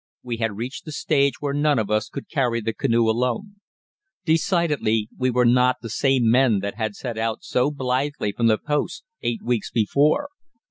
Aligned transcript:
We 0.23 0.37
had 0.37 0.57
reached 0.57 0.85
the 0.85 0.91
stage 0.91 1.33
where 1.41 1.53
none 1.53 1.77
of 1.77 1.91
us 1.91 2.09
could 2.09 2.27
carry 2.27 2.59
the 2.59 2.73
canoe 2.73 3.03
alone. 3.07 3.57
Decidedly 4.25 5.09
we 5.15 5.29
were 5.29 5.45
not 5.45 5.75
the 5.83 5.91
same 5.91 6.27
men 6.27 6.57
that 6.61 6.73
had 6.73 6.95
set 6.95 7.19
out 7.19 7.43
so 7.43 7.69
blithely 7.69 8.31
from 8.31 8.47
the 8.47 8.57
post 8.57 9.03
eight 9.21 9.43
weeks 9.43 9.69
before. 9.69 10.29